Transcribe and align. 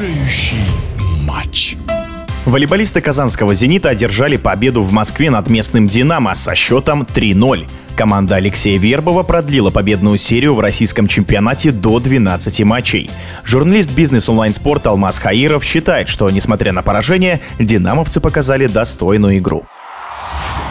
решающий 0.00 0.64
матч. 1.26 1.76
Волейболисты 2.46 3.00
казанского 3.00 3.52
«Зенита» 3.52 3.90
одержали 3.90 4.36
победу 4.36 4.80
в 4.82 4.92
Москве 4.92 5.30
над 5.30 5.48
местным 5.48 5.88
«Динамо» 5.88 6.34
со 6.34 6.54
счетом 6.54 7.02
3-0. 7.02 7.66
Команда 7.96 8.36
Алексея 8.36 8.78
Вербова 8.78 9.22
продлила 9.24 9.70
победную 9.70 10.16
серию 10.16 10.54
в 10.54 10.60
российском 10.60 11.06
чемпионате 11.06 11.70
до 11.70 11.98
12 11.98 12.64
матчей. 12.64 13.10
Журналист 13.44 13.92
бизнес-онлайн-спорта 13.92 14.88
Алмаз 14.90 15.18
Хаиров 15.18 15.64
считает, 15.64 16.08
что, 16.08 16.30
несмотря 16.30 16.72
на 16.72 16.82
поражение, 16.82 17.40
«Динамовцы» 17.58 18.20
показали 18.20 18.68
достойную 18.68 19.36
игру. 19.36 19.66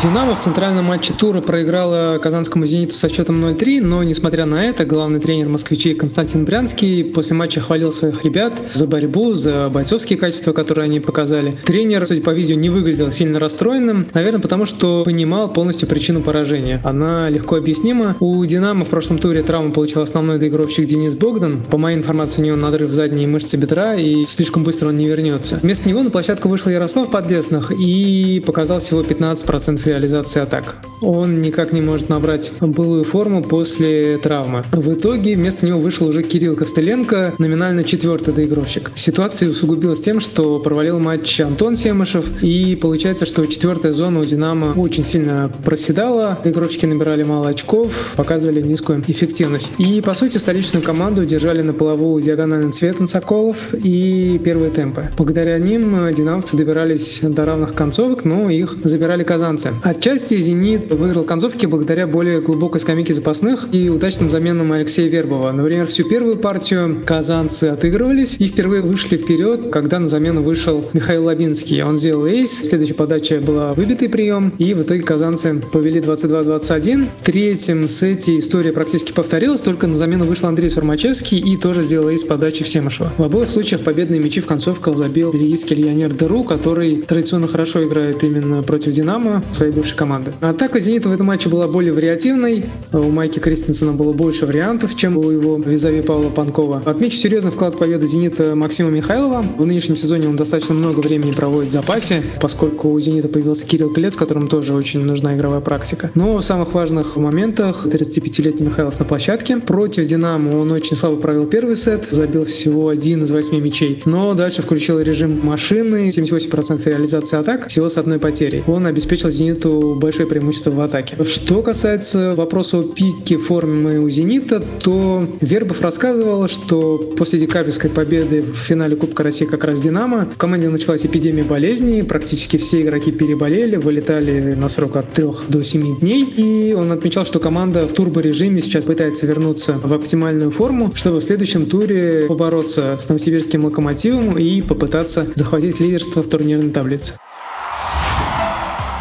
«Динамо» 0.00 0.34
в 0.34 0.40
центральном 0.40 0.86
матче 0.86 1.12
тура 1.12 1.40
проиграла 1.40 2.18
казанскому 2.18 2.66
«Зениту» 2.66 2.94
со 2.94 3.08
счетом 3.08 3.44
0-3, 3.44 3.80
но, 3.80 4.02
несмотря 4.02 4.46
на 4.46 4.64
это, 4.64 4.84
главный 4.84 5.20
тренер 5.20 5.48
москвичей 5.48 5.94
Константин 5.94 6.44
Брянский 6.44 7.04
после 7.04 7.36
матча 7.36 7.60
хвалил 7.60 7.92
своих 7.92 8.24
ребят 8.24 8.52
за 8.74 8.88
борьбу, 8.88 9.34
за 9.34 9.70
бойцовские 9.72 10.18
качества, 10.18 10.52
которые 10.52 10.86
они 10.86 10.98
показали. 10.98 11.56
Тренер, 11.64 12.04
судя 12.04 12.20
по 12.20 12.30
видео, 12.30 12.56
не 12.56 12.68
выглядел 12.68 13.12
сильно 13.12 13.38
расстроенным, 13.38 14.04
наверное, 14.12 14.40
потому 14.40 14.66
что 14.66 15.04
понимал 15.04 15.52
полностью 15.52 15.86
причину 15.86 16.20
поражения. 16.20 16.80
Она 16.82 17.28
легко 17.28 17.54
объяснима. 17.54 18.16
У 18.18 18.44
«Динамо» 18.44 18.84
в 18.84 18.88
прошлом 18.88 19.18
туре 19.18 19.44
травму 19.44 19.72
получил 19.72 20.02
основной 20.02 20.38
доигровщик 20.38 20.84
Денис 20.84 21.14
Богдан. 21.14 21.62
По 21.70 21.78
моей 21.78 21.96
информации, 21.96 22.42
у 22.42 22.44
него 22.44 22.56
надрыв 22.56 22.90
задней 22.90 23.28
мышцы 23.28 23.56
бедра, 23.56 23.94
и 23.94 24.26
слишком 24.26 24.64
быстро 24.64 24.88
он 24.88 24.96
не 24.96 25.06
вернется. 25.06 25.60
Вместо 25.62 25.88
него 25.88 26.02
на 26.02 26.10
площадку 26.10 26.48
вышел 26.48 26.72
Ярослав 26.72 27.08
Подлесных 27.08 27.70
и 27.70 28.42
показал 28.44 28.80
всего 28.80 29.02
15% 29.02 29.91
реализации 29.92 30.40
атак. 30.40 30.76
Он 31.02 31.42
никак 31.42 31.72
не 31.72 31.80
может 31.80 32.08
набрать 32.08 32.52
былую 32.60 33.04
форму 33.04 33.42
после 33.42 34.18
травмы. 34.18 34.62
В 34.70 34.94
итоге 34.94 35.34
вместо 35.34 35.66
него 35.66 35.80
вышел 35.80 36.06
уже 36.06 36.22
Кирилл 36.22 36.54
Костыленко, 36.54 37.34
номинально 37.38 37.82
четвертый 37.84 38.32
доигровщик. 38.32 38.92
Ситуация 38.94 39.50
усугубилась 39.50 40.00
тем, 40.00 40.20
что 40.20 40.60
провалил 40.60 40.98
матч 41.00 41.40
Антон 41.40 41.76
Семышев, 41.76 42.42
и 42.42 42.76
получается, 42.76 43.26
что 43.26 43.44
четвертая 43.46 43.92
зона 43.92 44.20
у 44.20 44.24
Динамо 44.24 44.74
очень 44.76 45.04
сильно 45.04 45.50
проседала, 45.64 46.38
игровщики 46.44 46.86
набирали 46.86 47.24
мало 47.24 47.48
очков, 47.48 48.14
показывали 48.16 48.62
низкую 48.62 49.02
эффективность. 49.08 49.72
И, 49.78 50.00
по 50.00 50.14
сути, 50.14 50.38
столичную 50.38 50.84
команду 50.84 51.24
держали 51.24 51.62
на 51.62 51.72
плаву 51.72 52.18
диагональным 52.20 52.72
цветом 52.72 53.08
Соколов 53.08 53.74
и 53.74 54.40
первые 54.44 54.70
темпы. 54.70 55.10
Благодаря 55.16 55.58
ним 55.58 56.12
динамовцы 56.14 56.56
добирались 56.56 57.20
до 57.22 57.44
равных 57.44 57.74
концовок, 57.74 58.24
но 58.24 58.48
их 58.50 58.76
забирали 58.84 59.24
казанцы. 59.24 59.71
Отчасти 59.82 60.38
«Зенит» 60.38 60.92
выиграл 60.92 61.24
концовки 61.24 61.66
благодаря 61.66 62.06
более 62.06 62.40
глубокой 62.40 62.80
скамейке 62.80 63.12
запасных 63.12 63.68
и 63.72 63.88
удачным 63.88 64.30
заменам 64.30 64.72
Алексея 64.72 65.08
Вербова. 65.08 65.52
Например, 65.52 65.86
всю 65.86 66.08
первую 66.08 66.36
партию 66.36 67.02
казанцы 67.04 67.64
отыгрывались 67.64 68.36
и 68.38 68.46
впервые 68.46 68.82
вышли 68.82 69.16
вперед, 69.16 69.70
когда 69.70 69.98
на 69.98 70.08
замену 70.08 70.42
вышел 70.42 70.84
Михаил 70.92 71.24
Лабинский. 71.24 71.82
Он 71.82 71.96
сделал 71.96 72.26
эйс, 72.26 72.68
следующая 72.68 72.94
подача 72.94 73.40
была 73.40 73.74
выбитый 73.74 74.08
прием, 74.08 74.52
и 74.58 74.74
в 74.74 74.82
итоге 74.82 75.02
казанцы 75.02 75.62
повели 75.72 76.00
22-21. 76.00 77.08
В 77.20 77.24
третьем 77.24 77.88
сете 77.88 78.38
история 78.38 78.72
практически 78.72 79.12
повторилась, 79.12 79.60
только 79.60 79.86
на 79.86 79.94
замену 79.94 80.24
вышел 80.24 80.48
Андрей 80.48 80.68
Сурмачевский 80.68 81.38
и 81.38 81.56
тоже 81.56 81.82
сделал 81.82 82.08
эйс 82.08 82.24
подачи 82.24 82.64
Всемышева. 82.64 83.12
В 83.18 83.22
обоих 83.22 83.50
случаях 83.50 83.82
победные 83.82 84.20
мячи 84.20 84.40
в 84.40 84.46
концовках 84.46 84.96
забил 84.96 85.32
бельгийский 85.32 85.76
легионер 85.76 86.12
Деру, 86.12 86.44
который 86.44 86.96
традиционно 86.96 87.48
хорошо 87.48 87.82
играет 87.82 88.22
именно 88.22 88.62
против 88.62 88.92
Динамо, 88.92 89.42
своей 89.62 89.72
бывшей 89.72 89.96
команды. 89.96 90.32
Атака 90.40 90.80
«Зенита» 90.80 91.08
в 91.08 91.12
этом 91.12 91.26
матче 91.26 91.48
была 91.48 91.68
более 91.68 91.92
вариативной. 91.92 92.64
У 92.92 93.10
Майки 93.10 93.38
Кристенсена 93.38 93.92
было 93.92 94.12
больше 94.12 94.44
вариантов, 94.44 94.96
чем 94.96 95.16
у 95.16 95.30
его 95.30 95.56
визави 95.56 96.02
Павла 96.02 96.30
Панкова. 96.30 96.82
Отмечу 96.84 97.16
серьезный 97.16 97.52
вклад 97.52 97.78
победы 97.78 98.04
«Зенита» 98.06 98.56
Максима 98.56 98.90
Михайлова. 98.90 99.44
В 99.56 99.64
нынешнем 99.64 99.96
сезоне 99.96 100.28
он 100.28 100.34
достаточно 100.34 100.74
много 100.74 100.98
времени 100.98 101.30
проводит 101.30 101.68
в 101.68 101.72
запасе, 101.72 102.24
поскольку 102.40 102.90
у 102.90 102.98
«Зенита» 102.98 103.28
появился 103.28 103.64
Кирилл 103.64 103.92
Клец, 103.92 104.16
которому 104.16 104.48
тоже 104.48 104.74
очень 104.74 105.04
нужна 105.04 105.36
игровая 105.36 105.60
практика. 105.60 106.10
Но 106.16 106.38
в 106.38 106.42
самых 106.42 106.74
важных 106.74 107.14
моментах 107.14 107.86
35-летний 107.86 108.66
Михайлов 108.66 108.98
на 108.98 109.04
площадке. 109.04 109.58
Против 109.58 110.06
«Динамо» 110.06 110.56
он 110.56 110.72
очень 110.72 110.96
слабо 110.96 111.18
провел 111.18 111.46
первый 111.46 111.76
сет, 111.76 112.08
забил 112.10 112.46
всего 112.46 112.88
один 112.88 113.22
из 113.22 113.30
восьми 113.30 113.60
мячей. 113.60 114.02
Но 114.06 114.34
дальше 114.34 114.62
включил 114.62 114.98
режим 114.98 115.38
машины, 115.46 116.08
78% 116.08 116.88
реализации 116.88 117.38
атак, 117.38 117.68
всего 117.68 117.88
с 117.88 117.96
одной 117.96 118.18
потерей. 118.18 118.64
Он 118.66 118.86
обеспечил 118.86 119.30
«Зениту» 119.30 119.51
«Зениту» 119.52 119.98
большое 120.00 120.28
преимущество 120.28 120.70
в 120.70 120.80
атаке. 120.80 121.16
Что 121.24 121.62
касается 121.62 122.34
вопроса 122.34 122.78
о 122.78 122.82
пике 122.82 123.36
формы 123.36 124.00
у 124.00 124.08
«Зенита», 124.08 124.60
то 124.60 125.24
Вербов 125.40 125.80
рассказывал, 125.80 126.48
что 126.48 126.98
после 127.16 127.38
декабрьской 127.38 127.90
победы 127.90 128.42
в 128.42 128.56
финале 128.56 128.96
Кубка 128.96 129.22
России 129.22 129.44
как 129.44 129.64
раз 129.64 129.80
«Динамо» 129.80 130.28
в 130.34 130.38
команде 130.38 130.68
началась 130.68 131.04
эпидемия 131.04 131.42
болезней, 131.42 132.02
практически 132.02 132.56
все 132.56 132.82
игроки 132.82 133.12
переболели, 133.12 133.76
вылетали 133.76 134.54
на 134.54 134.68
срок 134.68 134.96
от 134.96 135.12
3 135.12 135.26
до 135.48 135.62
7 135.62 136.00
дней, 136.00 136.24
и 136.24 136.72
он 136.74 136.90
отмечал, 136.92 137.24
что 137.24 137.38
команда 137.38 137.86
в 137.86 137.92
турборежиме 137.92 138.60
сейчас 138.60 138.86
пытается 138.86 139.26
вернуться 139.26 139.74
в 139.82 139.92
оптимальную 139.92 140.50
форму, 140.50 140.92
чтобы 140.94 141.20
в 141.20 141.24
следующем 141.24 141.66
туре 141.66 142.26
побороться 142.28 142.96
с 143.00 143.08
новосибирским 143.08 143.64
локомотивом 143.64 144.38
и 144.38 144.62
попытаться 144.62 145.26
захватить 145.34 145.80
лидерство 145.80 146.22
в 146.22 146.28
турнирной 146.28 146.70
таблице. 146.70 147.14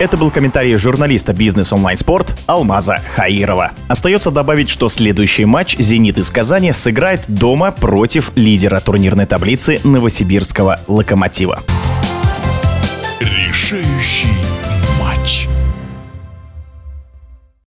Это 0.00 0.16
был 0.16 0.30
комментарий 0.30 0.76
журналиста 0.76 1.34
бизнес 1.34 1.74
онлайн 1.74 1.98
спорт 1.98 2.34
Алмаза 2.46 3.02
Хаирова. 3.14 3.72
Остается 3.86 4.30
добавить, 4.30 4.70
что 4.70 4.88
следующий 4.88 5.44
матч 5.44 5.76
«Зенит» 5.76 6.16
из 6.16 6.30
Казани 6.30 6.72
сыграет 6.72 7.24
дома 7.28 7.70
против 7.70 8.32
лидера 8.34 8.80
турнирной 8.80 9.26
таблицы 9.26 9.78
Новосибирского 9.84 10.80
«Локомотива». 10.86 11.60
Решающий 13.20 14.49